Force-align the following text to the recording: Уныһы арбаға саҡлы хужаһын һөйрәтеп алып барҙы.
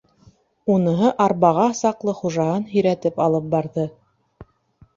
Уныһы 0.75 1.11
арбаға 1.25 1.67
саҡлы 1.81 2.17
хужаһын 2.23 2.67
һөйрәтеп 2.73 3.23
алып 3.29 3.53
барҙы. 3.55 3.89